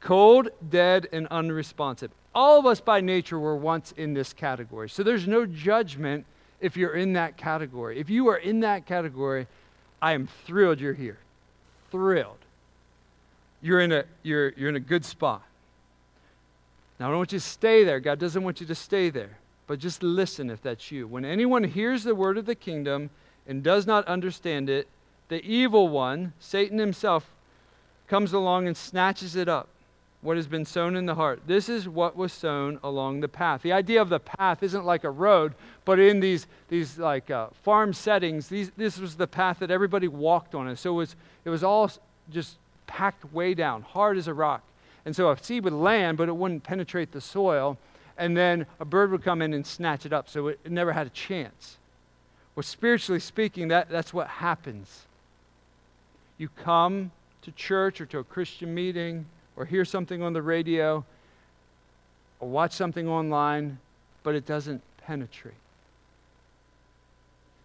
[0.00, 2.10] Cold, dead, and unresponsive.
[2.34, 4.88] All of us by nature were once in this category.
[4.88, 6.24] So there's no judgment
[6.60, 7.98] if you're in that category.
[7.98, 9.46] If you are in that category,
[10.00, 11.18] I am thrilled you're here.
[11.90, 12.38] Thrilled.
[13.60, 15.42] You're in a, you're, you're in a good spot.
[16.98, 18.00] Now, I don't want you to stay there.
[18.00, 19.38] God doesn't want you to stay there.
[19.66, 21.06] But just listen if that's you.
[21.06, 23.10] When anyone hears the word of the kingdom
[23.46, 24.88] and does not understand it,
[25.28, 27.28] the evil one, Satan himself,
[28.12, 29.68] comes along and snatches it up,
[30.20, 31.40] what has been sown in the heart.
[31.46, 33.62] This is what was sown along the path.
[33.62, 35.54] The idea of the path isn't like a road,
[35.86, 40.08] but in these, these like uh, farm settings, these, this was the path that everybody
[40.08, 40.68] walked on.
[40.68, 41.90] And so it was, it was all
[42.30, 44.62] just packed way down, hard as a rock.
[45.06, 47.78] And so a seed would land, but it wouldn't penetrate the soil.
[48.18, 50.92] And then a bird would come in and snatch it up, so it, it never
[50.92, 51.78] had a chance.
[52.56, 55.06] Well, spiritually speaking, that, that's what happens.
[56.36, 57.10] You come
[57.42, 59.26] to church or to a Christian meeting
[59.56, 61.04] or hear something on the radio
[62.40, 63.78] or watch something online,
[64.22, 65.54] but it doesn't penetrate.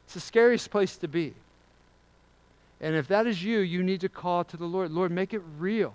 [0.06, 1.34] It's the scariest place to be.
[2.80, 4.92] And if that is you, you need to call to the Lord.
[4.92, 5.94] Lord, make it real.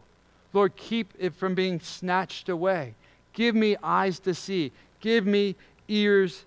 [0.52, 2.94] Lord, keep it from being snatched away.
[3.32, 4.72] Give me eyes to see.
[5.00, 5.56] Give me
[5.88, 6.44] ears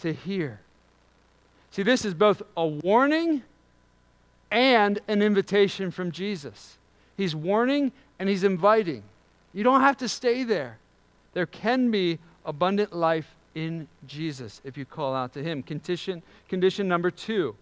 [0.00, 0.60] to hear.
[1.70, 3.42] See, this is both a warning
[4.50, 6.78] and an invitation from Jesus.
[7.16, 9.02] He's warning and he's inviting.
[9.52, 10.78] You don't have to stay there.
[11.34, 15.62] There can be abundant life in Jesus if you call out to him.
[15.62, 17.54] Condition, condition number two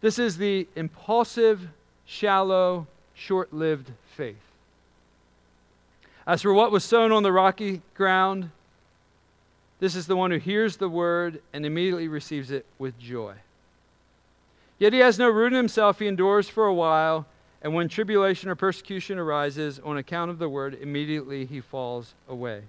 [0.00, 1.60] this is the impulsive,
[2.06, 4.36] shallow, short lived faith.
[6.26, 8.50] As for what was sown on the rocky ground,
[9.80, 13.34] this is the one who hears the word and immediately receives it with joy.
[14.78, 17.26] Yet he has no root in himself, he endures for a while,
[17.62, 22.62] and when tribulation or persecution arises on account of the word, immediately he falls away.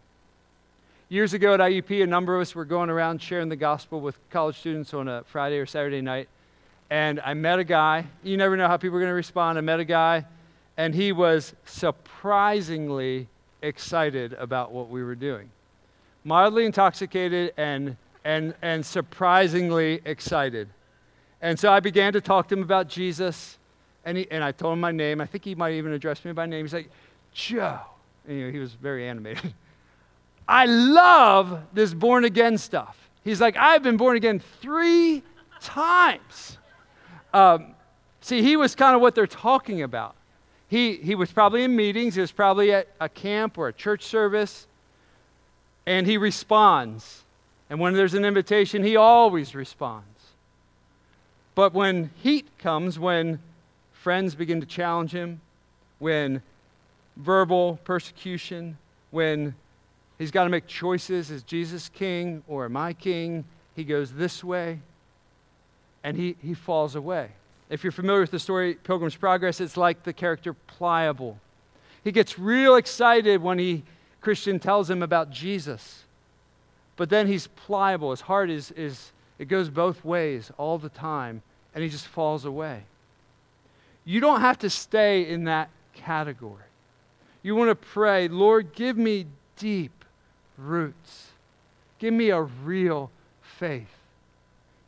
[1.09, 4.17] years ago at IUP, a number of us were going around sharing the gospel with
[4.29, 6.29] college students on a Friday or Saturday night.
[6.89, 8.05] And I met a guy.
[8.23, 9.57] You never know how people are going to respond.
[9.59, 10.25] I met a guy,
[10.77, 13.27] and he was surprisingly
[13.61, 15.49] excited about what we were doing.
[16.23, 20.67] Mildly intoxicated and, and, and surprisingly excited.
[21.41, 23.57] And so I began to talk to him about Jesus,
[24.05, 25.21] and, he, and I told him my name.
[25.21, 26.65] I think he might even address me by name.
[26.65, 26.89] He's like,
[27.33, 27.79] Joe.
[28.27, 29.53] You know, he was very animated.
[30.47, 33.09] I love this born again stuff.
[33.23, 35.23] He's like, I've been born again three
[35.61, 36.57] times.
[37.33, 37.75] Um,
[38.21, 40.15] see, he was kind of what they're talking about.
[40.67, 44.03] He, he was probably in meetings, he was probably at a camp or a church
[44.03, 44.67] service,
[45.85, 47.23] and he responds.
[47.69, 50.05] And when there's an invitation, he always responds.
[51.59, 53.37] But when heat comes, when
[53.91, 55.41] friends begin to challenge him,
[55.97, 56.41] when
[57.17, 58.77] verbal persecution,
[59.11, 59.53] when
[60.17, 63.43] he's got to make choices is Jesus king or am I king?
[63.75, 64.79] He goes this way
[66.01, 67.31] and he, he falls away.
[67.69, 71.37] If you're familiar with the story Pilgrim's Progress, it's like the character Pliable.
[72.05, 73.83] He gets real excited when he
[74.21, 76.05] Christian tells him about Jesus.
[76.95, 78.11] But then he's pliable.
[78.11, 81.41] His heart is, is it goes both ways all the time,
[81.73, 82.83] and he just falls away.
[84.05, 86.63] You don't have to stay in that category.
[87.43, 89.25] You want to pray, Lord, give me
[89.57, 90.03] deep
[90.57, 91.27] roots.
[91.99, 93.87] Give me a real faith.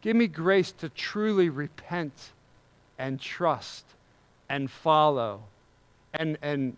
[0.02, 2.32] Give me grace to truly repent
[2.98, 3.86] and trust
[4.50, 5.42] and follow
[6.14, 6.76] and, and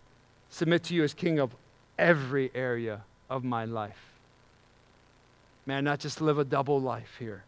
[0.49, 1.55] submit to you as King of
[1.97, 4.13] every area of my life.
[5.65, 7.43] Man, not just live a double life here.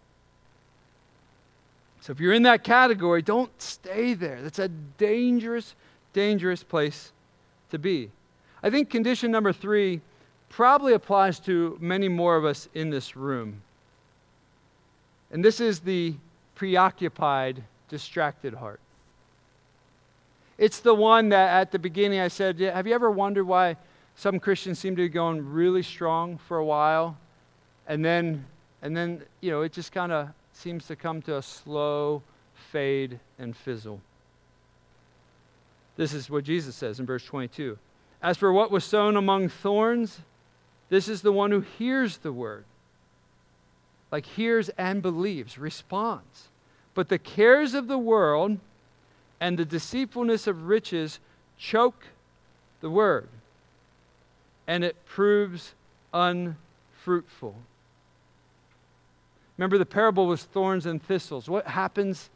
[2.05, 4.39] So if you're in that category, don't stay there.
[4.43, 5.73] That's a dangerous,
[6.13, 7.11] dangerous place
[7.71, 8.11] to be.
[8.61, 10.01] I think condition number three
[10.47, 13.59] probably applies to many more of us in this room.
[15.31, 16.13] And this is the
[16.53, 18.79] preoccupied, distracted heart.
[20.59, 23.77] It's the one that at the beginning I said, Have you ever wondered why
[24.15, 27.17] some Christians seem to be going really strong for a while?
[27.87, 28.45] And then,
[28.83, 32.21] and then you know, it just kind of seems to come to a slow
[32.71, 33.99] fade and fizzle.
[35.97, 37.77] This is what Jesus says in verse 22.
[38.21, 40.19] As for what was sown among thorns,
[40.89, 42.63] this is the one who hears the word.
[44.11, 46.49] Like hears and believes, responds.
[46.93, 48.57] But the cares of the world
[49.39, 51.19] and the deceitfulness of riches
[51.57, 52.05] choke
[52.81, 53.27] the word,
[54.67, 55.73] and it proves
[56.13, 57.55] unfruitful.
[59.57, 61.49] Remember, the parable was thorns and thistles.
[61.49, 62.29] What happens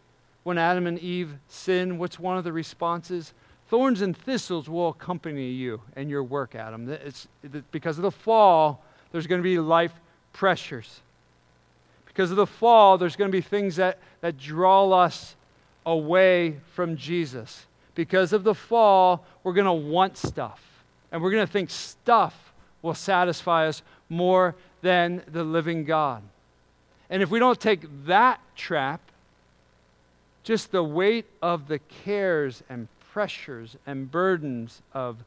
[0.44, 1.98] when Adam and Eve sin?
[1.98, 3.34] What's one of the responses?
[3.68, 6.90] Thorns and thistles will accompany you and your work, Adam.
[6.90, 7.28] It's,
[7.72, 9.94] because of the fall, there's going to be life
[10.34, 11.02] pressures.
[12.06, 15.36] Because of the fall, there's going to be things that, that draw us
[15.86, 17.66] away from Jesus.
[17.96, 20.64] Because of the fall, we're going to want stuff.
[21.12, 26.24] And we're going to think stuff will satisfy us more than the living God.
[27.10, 29.02] And if we don't take that trap,
[30.44, 35.18] just the weight of the cares and pressures and burdens of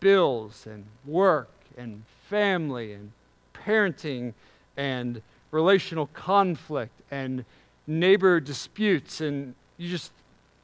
[0.00, 3.12] bills and work and family and
[3.54, 4.32] parenting
[4.76, 7.44] and relational conflict and
[7.86, 10.12] neighbor disputes and you just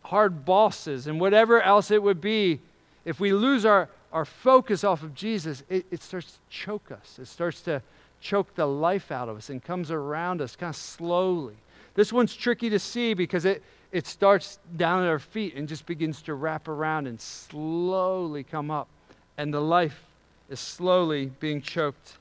[0.02, 2.60] hard bosses and whatever else it would be,
[3.04, 7.18] if we lose our, our focus off of Jesus, it, it starts to choke us.
[7.20, 7.82] It starts to
[8.20, 11.54] choke the life out of us and comes around us kind of slowly.
[11.94, 15.86] This one's tricky to see because it, it starts down at our feet and just
[15.86, 18.88] begins to wrap around and slowly come up.
[19.36, 20.02] And the life
[20.48, 22.16] is slowly being choked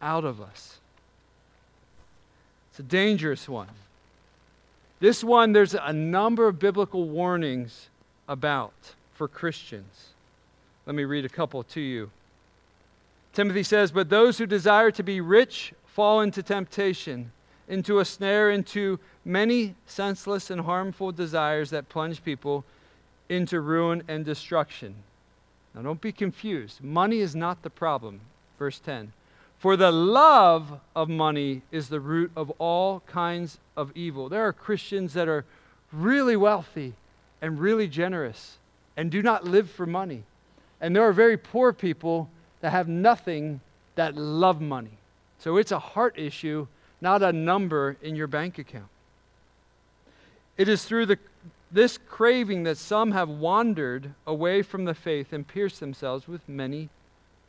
[0.00, 0.78] out of us.
[2.70, 3.68] It's a dangerous one.
[5.00, 7.88] This one, there's a number of biblical warnings
[8.28, 8.72] about
[9.14, 10.08] for Christians.
[10.86, 12.10] Let me read a couple to you.
[13.34, 17.32] Timothy says, But those who desire to be rich fall into temptation,
[17.68, 22.64] into a snare, into many senseless and harmful desires that plunge people
[23.28, 24.94] into ruin and destruction.
[25.74, 26.82] Now, don't be confused.
[26.82, 28.20] Money is not the problem.
[28.58, 29.12] Verse 10.
[29.58, 34.28] For the love of money is the root of all kinds of evil.
[34.28, 35.44] There are Christians that are
[35.92, 36.92] really wealthy
[37.42, 38.58] and really generous
[38.96, 40.22] and do not live for money.
[40.80, 42.28] And there are very poor people
[42.64, 43.60] that have nothing
[43.94, 44.96] that love money.
[45.38, 46.66] So it's a heart issue,
[46.98, 48.88] not a number in your bank account.
[50.56, 51.18] It is through the,
[51.70, 56.88] this craving that some have wandered away from the faith and pierced themselves with many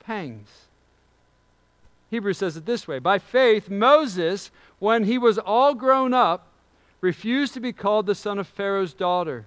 [0.01, 0.49] pangs.
[2.11, 6.45] Hebrews says it this way By faith, Moses, when he was all grown up,
[6.99, 9.45] refused to be called the son of Pharaoh's daughter,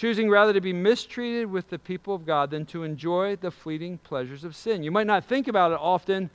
[0.00, 3.98] choosing rather to be mistreated with the people of God than to enjoy the fleeting
[3.98, 4.82] pleasures of sin.
[4.82, 6.30] You might not think about it often,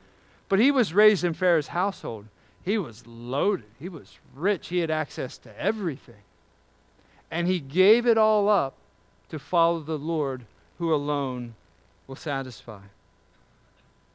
[0.50, 2.28] but he was raised in Pharaoh's household.
[2.64, 6.22] He was loaded, he was rich, he had access to everything.
[7.32, 8.76] And he gave it all up
[9.30, 10.46] to follow the Lord
[10.78, 11.56] who alone
[12.06, 12.82] will satisfy.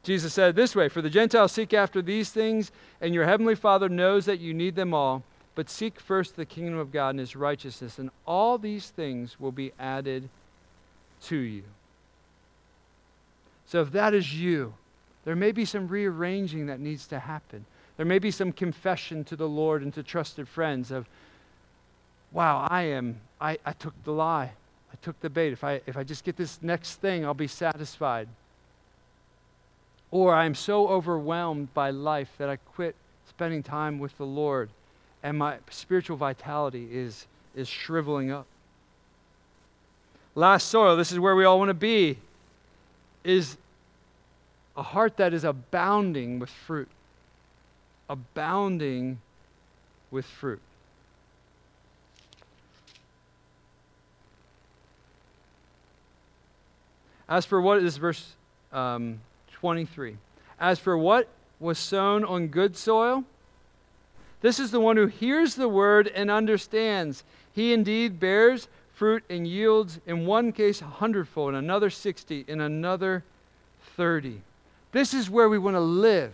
[0.03, 2.71] Jesus said it this way For the Gentiles seek after these things,
[3.01, 5.23] and your heavenly Father knows that you need them all.
[5.53, 9.51] But seek first the kingdom of God and his righteousness, and all these things will
[9.51, 10.29] be added
[11.23, 11.63] to you.
[13.65, 14.73] So, if that is you,
[15.25, 17.65] there may be some rearranging that needs to happen.
[17.97, 21.07] There may be some confession to the Lord and to trusted friends of,
[22.31, 24.51] wow, I am, I, I took the lie.
[24.91, 25.53] I took the bait.
[25.53, 28.27] If I, if I just get this next thing, I'll be satisfied.
[30.09, 32.95] Or I'm so overwhelmed by life that I quit
[33.29, 34.69] spending time with the Lord
[35.23, 38.45] and my spiritual vitality is, is shriveling up.
[40.33, 42.17] Last soil, this is where we all want to be,
[43.23, 43.57] is
[44.77, 46.87] a heart that is abounding with fruit.
[48.09, 49.19] Abounding
[50.09, 50.61] with fruit.
[57.27, 58.35] As for what is verse
[58.73, 59.19] um,
[59.53, 60.17] 23?
[60.59, 61.27] As for what
[61.59, 63.23] was sown on good soil,
[64.41, 67.23] this is the one who hears the word and understands.
[67.53, 72.61] He indeed bears fruit and yields, in one case, a hundredfold, in another 60, in
[72.61, 73.23] another
[73.97, 74.41] 30.
[74.91, 76.33] This is where we want to live.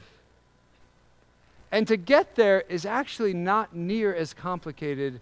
[1.71, 5.21] And to get there is actually not near as complicated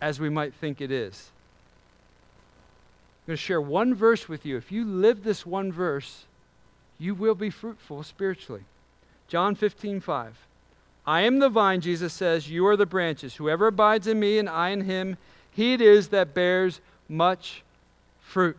[0.00, 1.30] as we might think it is.
[3.24, 4.56] I'm going to share one verse with you.
[4.56, 6.26] If you live this one verse,
[6.98, 8.64] you will be fruitful spiritually.
[9.28, 10.36] John 15, 5.
[11.06, 13.36] I am the vine, Jesus says, you are the branches.
[13.36, 15.16] Whoever abides in me and I in him,
[15.52, 17.62] he it is that bears much
[18.20, 18.56] fruit.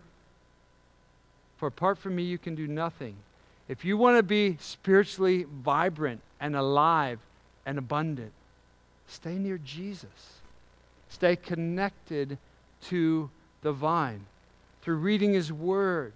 [1.58, 3.16] For apart from me, you can do nothing.
[3.68, 7.20] If you want to be spiritually vibrant and alive
[7.66, 8.32] and abundant,
[9.08, 10.39] stay near Jesus.
[11.10, 12.38] Stay connected
[12.84, 13.30] to
[13.62, 14.26] the vine
[14.82, 16.14] through reading his word,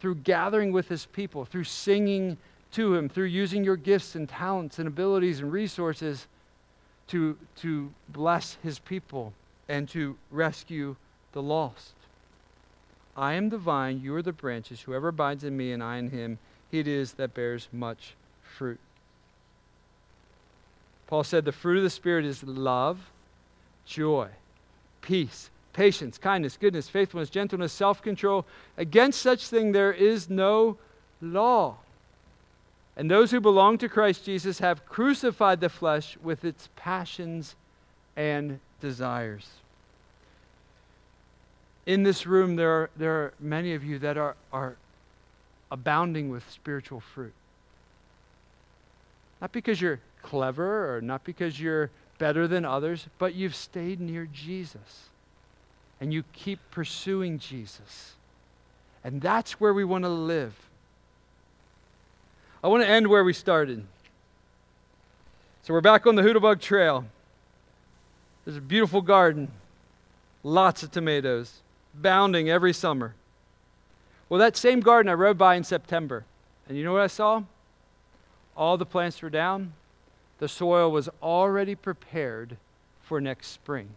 [0.00, 2.36] through gathering with his people, through singing
[2.72, 6.26] to Him through using your gifts and talents and abilities and resources
[7.08, 9.32] to, to bless His people
[9.68, 10.96] and to rescue
[11.32, 11.94] the lost.
[13.16, 14.80] I am the vine, you are the branches.
[14.80, 16.38] Whoever abides in me and I in him,
[16.70, 18.78] he it is that bears much fruit.
[21.06, 23.10] Paul said the fruit of the Spirit is love,
[23.84, 24.28] joy,
[25.02, 28.46] peace, patience, kindness, goodness, faithfulness, gentleness, self control.
[28.76, 30.78] Against such thing there is no
[31.20, 31.76] law.
[33.00, 37.56] And those who belong to Christ Jesus have crucified the flesh with its passions
[38.14, 39.48] and desires.
[41.86, 44.76] In this room, there are, there are many of you that are, are
[45.72, 47.32] abounding with spiritual fruit.
[49.40, 51.88] Not because you're clever or not because you're
[52.18, 55.08] better than others, but you've stayed near Jesus.
[56.02, 58.12] And you keep pursuing Jesus.
[59.02, 60.69] And that's where we want to live.
[62.62, 63.86] I want to end where we started.
[65.62, 67.06] So we're back on the Hootabug Trail.
[68.44, 69.50] There's a beautiful garden,
[70.42, 71.60] lots of tomatoes,
[71.94, 73.14] bounding every summer.
[74.28, 76.24] Well, that same garden I rode by in September,
[76.68, 77.42] and you know what I saw?
[78.54, 79.72] All the plants were down.
[80.38, 82.58] The soil was already prepared
[83.02, 83.88] for next spring.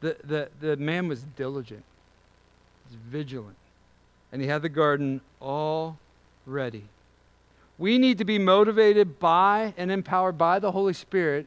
[0.00, 1.84] The, the, the man was diligent,
[2.88, 3.56] was vigilant,
[4.32, 5.98] and he had the garden all
[6.46, 6.84] ready.
[7.78, 11.46] We need to be motivated by and empowered by the Holy Spirit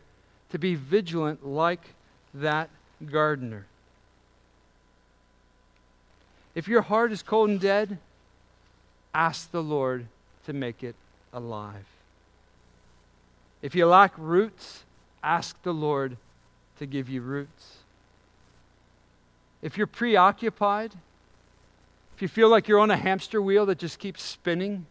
[0.50, 1.82] to be vigilant like
[2.34, 2.70] that
[3.10, 3.66] gardener.
[6.56, 7.98] If your heart is cold and dead,
[9.14, 10.08] ask the Lord
[10.46, 10.96] to make it
[11.32, 11.86] alive.
[13.62, 14.84] If you lack roots,
[15.24, 16.18] ask the Lord
[16.80, 17.78] to give you roots.
[19.62, 20.94] If you're preoccupied,
[22.18, 24.88] if you feel like you're on a hamster wheel that just keeps spinning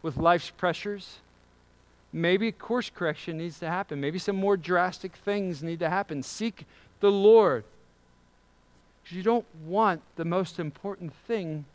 [0.00, 1.18] with life's pressures,
[2.10, 4.00] maybe course correction needs to happen.
[4.00, 6.22] Maybe some more drastic things need to happen.
[6.22, 6.64] Seek
[7.00, 7.64] the Lord.
[9.02, 11.66] Because you don't want the most important thing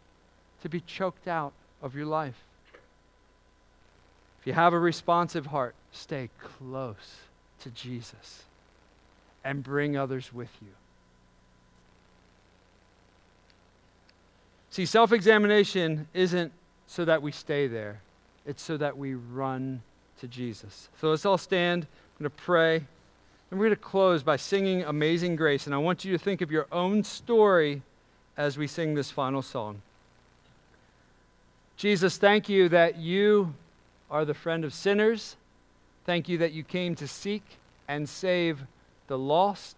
[0.63, 1.53] to be choked out
[1.83, 2.41] of your life.
[4.41, 7.17] If you have a responsive heart, stay close
[7.59, 8.41] to Jesus
[9.43, 10.69] and bring others with you.
[14.75, 16.51] See, self examination isn't
[16.87, 18.01] so that we stay there,
[18.45, 19.81] it's so that we run
[20.19, 20.89] to Jesus.
[20.99, 21.83] So let's all stand.
[21.83, 22.75] I'm going to pray.
[22.75, 25.65] And we're going to close by singing Amazing Grace.
[25.65, 27.83] And I want you to think of your own story
[28.35, 29.81] as we sing this final song.
[31.77, 33.53] Jesus, thank you that you
[34.11, 35.37] are the friend of sinners.
[36.05, 37.43] Thank you that you came to seek
[37.87, 38.59] and save
[39.07, 39.77] the lost.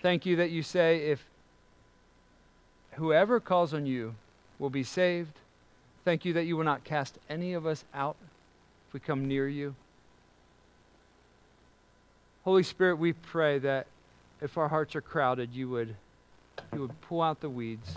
[0.00, 1.22] Thank you that you say, if
[2.98, 4.14] whoever calls on you
[4.58, 5.32] will be saved.
[6.04, 8.16] Thank you that you will not cast any of us out
[8.88, 9.74] if we come near you.
[12.44, 13.86] Holy Spirit, we pray that
[14.40, 15.94] if our hearts are crowded, you would,
[16.72, 17.94] you would pull out the weeds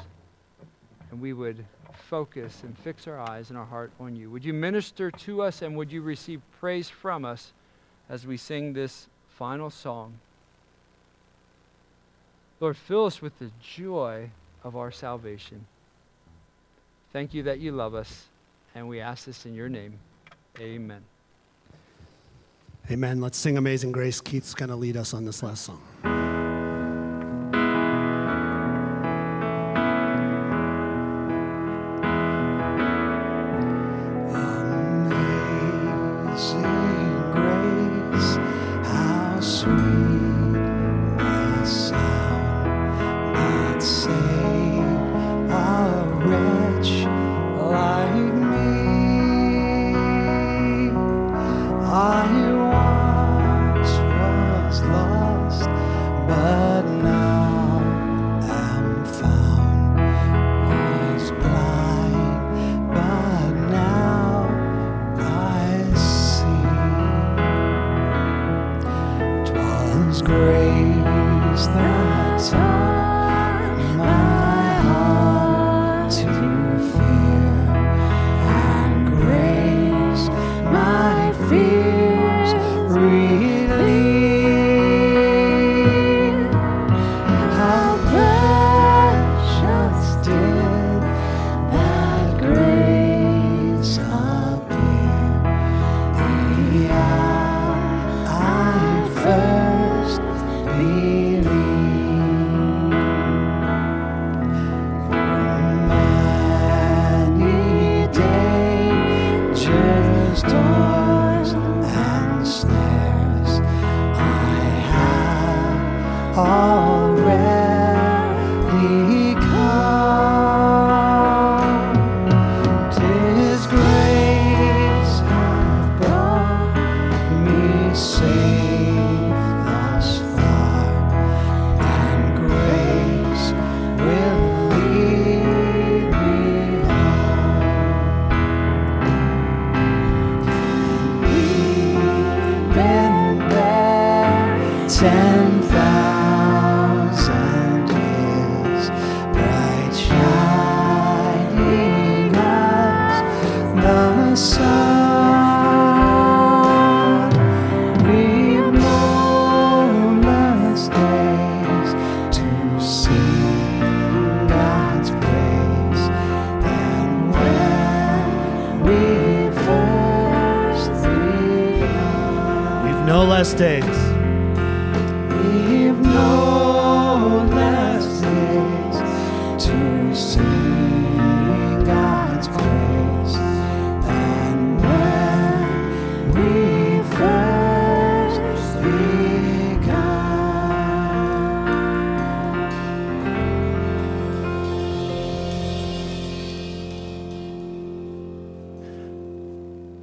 [1.10, 4.30] and we would focus and fix our eyes and our heart on you.
[4.30, 7.54] Would you minister to us and would you receive praise from us
[8.10, 10.14] as we sing this final song?
[12.60, 14.30] Lord, fill us with the joy
[14.64, 15.66] of our salvation.
[17.14, 18.26] Thank you that you love us,
[18.76, 20.00] and we ask this in your name.
[20.60, 21.02] Amen.
[22.90, 23.22] Amen.
[23.22, 24.22] Let's sing Amazing Grace.
[24.22, 25.82] Keith's going to lead us on this last song.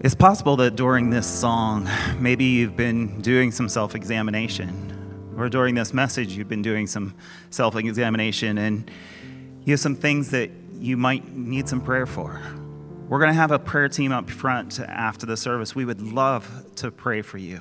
[0.09, 1.87] It's possible that during this song,
[2.19, 7.15] maybe you've been doing some self examination, or during this message, you've been doing some
[7.51, 8.91] self examination, and
[9.67, 12.41] you have some things that you might need some prayer for.
[13.07, 15.75] We're going to have a prayer team up front after the service.
[15.75, 17.61] We would love to pray for you.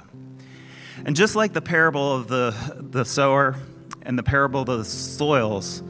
[1.03, 2.55] And just like the parable of the,
[2.91, 3.57] the sower
[4.03, 5.83] and the parable of the soils,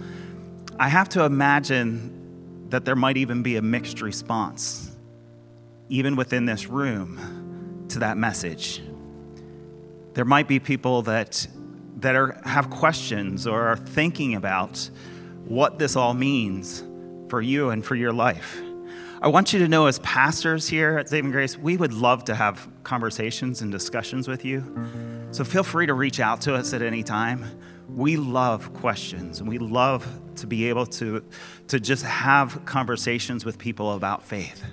[0.79, 4.86] I have to imagine that there might even be a mixed response
[5.89, 8.81] even within this room, to that message.
[10.13, 11.47] There might be people that,
[11.97, 14.89] that are, have questions or are thinking about
[15.45, 16.83] what this all means
[17.29, 18.59] for you and for your life.
[19.19, 22.35] I want you to know, as pastors here at Saving Grace, we would love to
[22.35, 24.63] have conversations and discussions with you.
[25.31, 27.45] So feel free to reach out to us at any time.
[27.89, 31.23] We love questions and we love to be able to,
[31.69, 34.63] to just have conversations with people about faith.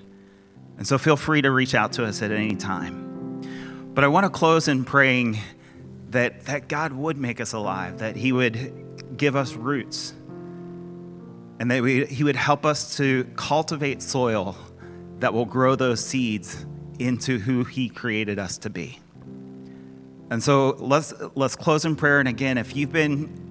[0.77, 3.93] And so feel free to reach out to us at any time.
[3.95, 5.39] But I want to close in praying
[6.11, 10.13] that, that God would make us alive, that He would give us roots,
[11.61, 14.57] and that we, He would help us to cultivate soil
[15.21, 16.67] that will grow those seeds
[16.99, 18.99] into who He created us to be.
[20.31, 22.19] And so let's, let's close in prayer.
[22.19, 23.44] And again, if you've been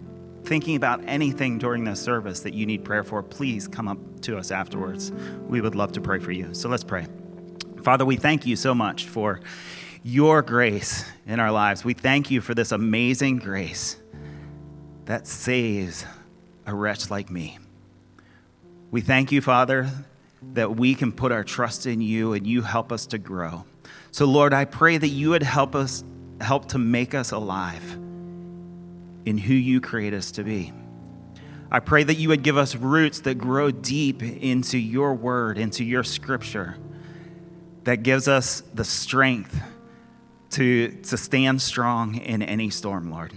[0.44, 4.38] thinking about anything during this service that you need prayer for, please come up to
[4.38, 5.12] us afterwards.
[5.48, 6.54] We would love to pray for you.
[6.54, 7.08] So let's pray.
[7.82, 9.42] Father, we thank you so much for
[10.04, 11.84] your grace in our lives.
[11.84, 13.98] We thank you for this amazing grace
[15.06, 16.06] that saves
[16.66, 17.58] a wretch like me.
[18.92, 19.90] We thank you, Father,
[20.54, 23.66] that we can put our trust in you and you help us to grow.
[24.12, 26.04] So, Lord, I pray that you would help us,
[26.40, 27.98] help to make us alive
[29.26, 30.74] in who you create us to be.
[31.72, 35.84] I pray that you would give us roots that grow deep into your word, into
[35.84, 36.78] your scripture,
[37.84, 39.60] that gives us the strength
[40.52, 43.34] to, to stand strong in any storm, Lord.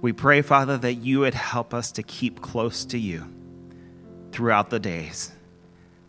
[0.00, 3.32] We pray, Father, that you would help us to keep close to you
[4.32, 5.30] throughout the days,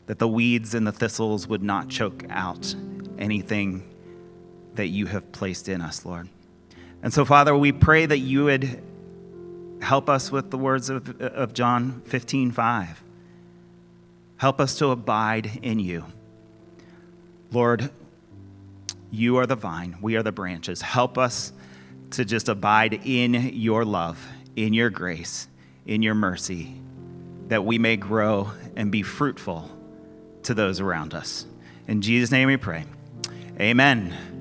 [0.08, 2.74] that the weeds and the thistles would not choke out
[3.20, 3.88] anything
[4.76, 6.30] that you have placed in us, Lord.
[7.04, 8.82] And so, Father, we pray that you would
[9.82, 13.04] help us with the words of, of John 15 5.
[14.38, 16.06] Help us to abide in you.
[17.52, 17.92] Lord,
[19.12, 20.82] you are the vine, we are the branches.
[20.82, 21.52] Help us
[22.12, 24.26] to just abide in your love,
[24.56, 25.48] in your grace,
[25.86, 26.74] in your mercy,
[27.50, 29.70] that we may grow and be fruitful
[30.44, 31.46] to those around us.
[31.88, 32.86] In Jesus' name we pray.
[33.60, 34.33] Amen.